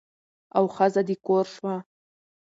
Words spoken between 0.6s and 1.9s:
ښځه د کور شوه.